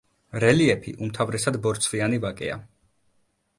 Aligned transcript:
რელიეფი 0.43 0.93
უმთავრესად 1.07 1.61
ბორცვიანი 1.67 2.21
ვაკეა. 2.27 2.59